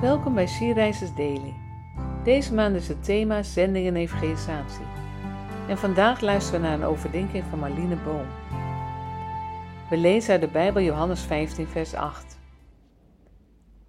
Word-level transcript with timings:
Welkom 0.00 0.34
bij 0.34 0.46
Sierreizers 0.46 1.14
Daily. 1.14 1.54
Deze 2.24 2.54
maand 2.54 2.76
is 2.76 2.88
het 2.88 3.04
thema 3.04 3.42
zending 3.42 3.86
en 3.86 3.96
evangelisatie. 3.96 4.84
En 5.68 5.78
vandaag 5.78 6.20
luisteren 6.20 6.60
we 6.60 6.66
naar 6.66 6.78
een 6.78 6.84
overdenking 6.84 7.44
van 7.44 7.58
Marlene 7.58 7.96
Boom. 7.96 8.26
We 9.90 9.96
lezen 9.96 10.32
uit 10.32 10.40
de 10.40 10.48
Bijbel 10.48 10.82
Johannes 10.82 11.20
15, 11.20 11.66
vers 11.66 11.94
8. 11.94 12.38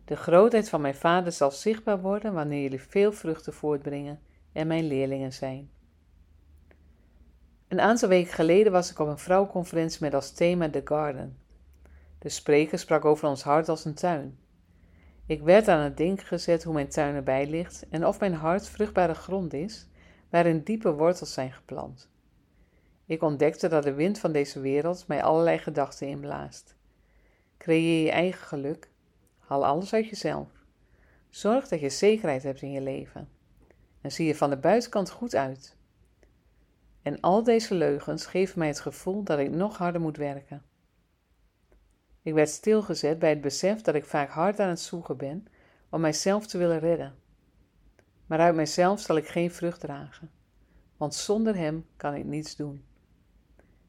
De 0.05 0.15
grootheid 0.15 0.69
van 0.69 0.81
mijn 0.81 0.95
Vader 0.95 1.31
zal 1.31 1.51
zichtbaar 1.51 2.01
worden 2.01 2.33
wanneer 2.33 2.61
jullie 2.61 2.81
veel 2.81 3.11
vruchten 3.11 3.53
voortbrengen 3.53 4.19
en 4.53 4.67
mijn 4.67 4.87
leerlingen 4.87 5.33
zijn. 5.33 5.69
Een 7.67 7.81
aantal 7.81 8.09
weken 8.09 8.33
geleden 8.33 8.71
was 8.71 8.91
ik 8.91 8.99
op 8.99 9.07
een 9.07 9.17
vrouwenconferentie 9.17 10.01
met 10.01 10.13
als 10.13 10.31
thema 10.31 10.69
The 10.69 10.81
Garden. 10.83 11.37
De 12.19 12.29
spreker 12.29 12.79
sprak 12.79 13.05
over 13.05 13.27
ons 13.27 13.43
hart 13.43 13.69
als 13.69 13.85
een 13.85 13.93
tuin. 13.95 14.37
Ik 15.27 15.41
werd 15.41 15.67
aan 15.67 15.79
het 15.79 15.97
denken 15.97 16.25
gezet 16.25 16.63
hoe 16.63 16.73
mijn 16.73 16.87
tuin 16.87 17.15
erbij 17.15 17.47
ligt 17.49 17.85
en 17.89 18.05
of 18.05 18.19
mijn 18.19 18.33
hart 18.33 18.67
vruchtbare 18.67 19.13
grond 19.13 19.53
is, 19.53 19.87
waarin 20.29 20.63
diepe 20.63 20.93
wortels 20.93 21.33
zijn 21.33 21.51
geplant. 21.51 22.09
Ik 23.05 23.21
ontdekte 23.21 23.67
dat 23.67 23.83
de 23.83 23.93
wind 23.93 24.19
van 24.19 24.31
deze 24.31 24.59
wereld 24.59 25.07
mij 25.07 25.23
allerlei 25.23 25.57
gedachten 25.57 26.07
inblaast. 26.07 26.75
Creëer 27.57 28.03
je 28.03 28.11
eigen 28.11 28.47
geluk, 28.47 28.89
haal 29.39 29.65
alles 29.65 29.93
uit 29.93 30.09
jezelf. 30.09 30.47
Zorg 31.29 31.67
dat 31.67 31.79
je 31.79 31.89
zekerheid 31.89 32.43
hebt 32.43 32.61
in 32.61 32.71
je 32.71 32.81
leven. 32.81 33.29
En 34.01 34.11
zie 34.11 34.27
je 34.27 34.35
van 34.35 34.49
de 34.49 34.57
buitenkant 34.57 35.09
goed 35.09 35.35
uit. 35.35 35.75
En 37.01 37.19
al 37.19 37.43
deze 37.43 37.73
leugens 37.75 38.25
geven 38.25 38.59
mij 38.59 38.67
het 38.67 38.79
gevoel 38.79 39.23
dat 39.23 39.39
ik 39.39 39.49
nog 39.49 39.77
harder 39.77 40.01
moet 40.01 40.17
werken. 40.17 40.63
Ik 42.27 42.33
werd 42.33 42.49
stilgezet 42.49 43.19
bij 43.19 43.29
het 43.29 43.41
besef 43.41 43.81
dat 43.81 43.95
ik 43.95 44.05
vaak 44.05 44.29
hard 44.29 44.59
aan 44.59 44.69
het 44.69 44.79
zoeken 44.79 45.17
ben 45.17 45.47
om 45.89 46.01
mijzelf 46.01 46.47
te 46.47 46.57
willen 46.57 46.79
redden. 46.79 47.15
Maar 48.25 48.39
uit 48.39 48.55
mijzelf 48.55 48.99
zal 48.99 49.17
ik 49.17 49.27
geen 49.27 49.51
vrucht 49.51 49.79
dragen, 49.79 50.31
want 50.97 51.15
zonder 51.15 51.55
Hem 51.55 51.85
kan 51.97 52.13
ik 52.13 52.25
niets 52.25 52.55
doen. 52.55 52.85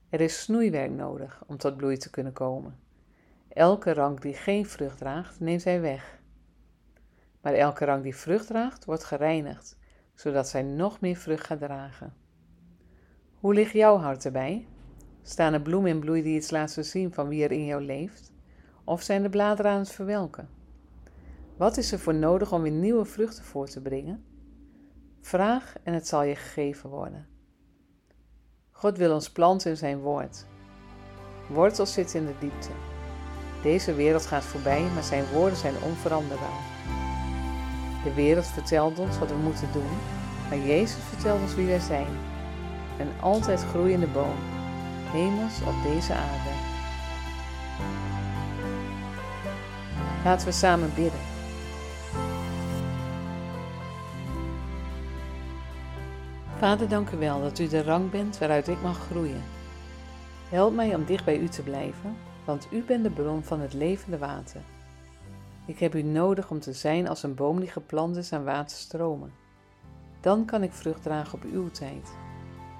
Er 0.08 0.20
is 0.20 0.42
snoeiwerk 0.42 0.90
nodig 0.90 1.42
om 1.46 1.56
tot 1.56 1.76
bloei 1.76 1.96
te 1.96 2.10
kunnen 2.10 2.32
komen. 2.32 2.78
Elke 3.48 3.92
rank 3.92 4.22
die 4.22 4.34
geen 4.34 4.66
vrucht 4.66 4.98
draagt, 4.98 5.40
neemt 5.40 5.64
Hij 5.64 5.80
weg. 5.80 6.20
Maar 7.40 7.52
elke 7.52 7.84
rank 7.84 8.02
die 8.02 8.16
vrucht 8.16 8.46
draagt, 8.46 8.84
wordt 8.84 9.04
gereinigd, 9.04 9.78
zodat 10.14 10.48
zij 10.48 10.62
nog 10.62 11.00
meer 11.00 11.16
vrucht 11.16 11.46
gaat 11.46 11.60
dragen. 11.60 12.14
Hoe 13.34 13.54
ligt 13.54 13.72
jouw 13.72 13.96
hart 13.96 14.24
erbij? 14.24 14.66
Staan 15.28 15.52
er 15.52 15.60
bloemen 15.60 15.90
in 15.90 15.98
bloei 15.98 16.22
die 16.22 16.36
iets 16.36 16.50
laten 16.50 16.84
zien 16.84 17.12
van 17.12 17.28
wie 17.28 17.44
er 17.44 17.52
in 17.52 17.64
jou 17.64 17.82
leeft? 17.82 18.32
Of 18.84 19.02
zijn 19.02 19.22
de 19.22 19.28
bladeren 19.28 19.70
aan 19.70 19.78
het 19.78 19.90
verwelken? 19.90 20.48
Wat 21.56 21.76
is 21.76 21.92
er 21.92 21.98
voor 21.98 22.14
nodig 22.14 22.52
om 22.52 22.62
weer 22.62 22.72
nieuwe 22.72 23.04
vruchten 23.04 23.44
voor 23.44 23.68
te 23.68 23.80
brengen? 23.80 24.24
Vraag 25.20 25.74
en 25.82 25.92
het 25.94 26.08
zal 26.08 26.22
je 26.22 26.34
gegeven 26.34 26.90
worden. 26.90 27.26
God 28.70 28.96
wil 28.96 29.14
ons 29.14 29.30
planten 29.30 29.70
in 29.70 29.76
zijn 29.76 29.98
woord. 29.98 30.46
Wortels 31.48 31.92
zitten 31.92 32.20
in 32.20 32.26
de 32.26 32.38
diepte. 32.40 32.70
Deze 33.62 33.94
wereld 33.94 34.26
gaat 34.26 34.44
voorbij, 34.44 34.82
maar 34.94 35.02
zijn 35.02 35.24
woorden 35.32 35.58
zijn 35.58 35.74
onveranderbaar. 35.84 36.62
De 38.04 38.14
wereld 38.14 38.46
vertelt 38.46 38.98
ons 38.98 39.18
wat 39.18 39.28
we 39.28 39.36
moeten 39.36 39.72
doen, 39.72 39.98
maar 40.48 40.58
Jezus 40.58 41.02
vertelt 41.02 41.40
ons 41.40 41.54
wie 41.54 41.66
wij 41.66 41.80
zijn. 41.80 42.08
Een 42.98 43.20
altijd 43.20 43.60
groeiende 43.60 44.06
boom 44.06 44.57
hemels 45.12 45.60
op 45.60 45.82
deze 45.82 46.12
aarde. 46.12 46.50
Laten 50.24 50.46
we 50.46 50.52
samen 50.52 50.94
bidden. 50.94 51.20
Vader, 56.58 56.88
dank 56.88 57.10
u 57.10 57.16
wel 57.16 57.40
dat 57.40 57.58
u 57.58 57.68
de 57.68 57.82
rang 57.82 58.10
bent 58.10 58.38
waaruit 58.38 58.68
ik 58.68 58.82
mag 58.82 58.98
groeien. 58.98 59.42
Help 60.48 60.74
mij 60.74 60.94
om 60.94 61.04
dicht 61.04 61.24
bij 61.24 61.38
u 61.38 61.48
te 61.48 61.62
blijven, 61.62 62.16
want 62.44 62.68
u 62.70 62.82
bent 62.82 63.04
de 63.04 63.10
bron 63.10 63.42
van 63.42 63.60
het 63.60 63.72
levende 63.72 64.18
water. 64.18 64.60
Ik 65.66 65.78
heb 65.78 65.94
u 65.94 66.02
nodig 66.02 66.50
om 66.50 66.60
te 66.60 66.72
zijn 66.72 67.08
als 67.08 67.22
een 67.22 67.34
boom 67.34 67.60
die 67.60 67.70
geplant 67.70 68.16
is 68.16 68.32
aan 68.32 68.44
waterstromen. 68.44 69.32
Dan 70.20 70.44
kan 70.44 70.62
ik 70.62 70.72
vrucht 70.72 71.02
dragen 71.02 71.34
op 71.34 71.44
uw 71.52 71.70
tijd 71.70 72.10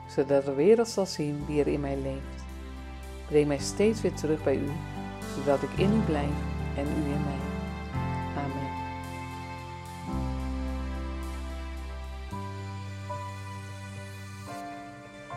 zodat 0.09 0.45
de 0.45 0.55
wereld 0.55 0.89
zal 0.89 1.07
zien 1.07 1.45
wie 1.47 1.61
er 1.61 1.67
in 1.67 1.81
mij 1.81 1.97
leeft. 1.97 2.45
Breng 3.29 3.47
mij 3.47 3.59
steeds 3.59 4.01
weer 4.01 4.15
terug 4.15 4.43
bij 4.45 4.57
u, 4.57 4.71
zodat 5.35 5.63
ik 5.63 5.71
in 5.77 5.93
u 5.93 6.01
blijf 6.01 6.37
en 6.77 6.87
u 6.87 7.13
in 7.13 7.25
mij. 7.25 7.41
Amen. 8.37 8.77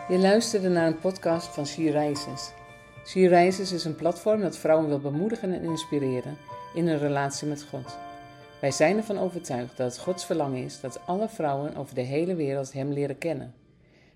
Je 0.08 0.18
luisterde 0.18 0.68
naar 0.68 0.86
een 0.86 0.98
podcast 0.98 1.46
van 1.46 1.66
She 1.66 1.90
Rises. 1.90 2.52
She 3.06 3.28
Rises 3.28 3.72
is 3.72 3.84
een 3.84 3.96
platform 3.96 4.40
dat 4.40 4.56
vrouwen 4.56 4.88
wil 4.88 5.00
bemoedigen 5.00 5.52
en 5.52 5.62
inspireren 5.62 6.36
in 6.74 6.88
hun 6.88 6.98
relatie 6.98 7.48
met 7.48 7.66
God. 7.70 7.96
Wij 8.60 8.70
zijn 8.70 8.96
ervan 8.96 9.18
overtuigd 9.18 9.76
dat 9.76 9.92
het 9.92 10.02
Gods 10.02 10.24
verlangen 10.24 10.64
is 10.64 10.80
dat 10.80 11.00
alle 11.06 11.28
vrouwen 11.28 11.76
over 11.76 11.94
de 11.94 12.00
hele 12.00 12.34
wereld 12.34 12.72
Hem 12.72 12.92
leren 12.92 13.18
kennen. 13.18 13.61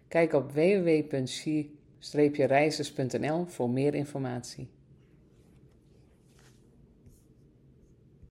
Kijk 0.09 0.33
op 0.33 0.53
www.she-reizers.nl 0.53 3.47
voor 3.47 3.71
meer 3.71 3.95
informatie. 3.95 4.69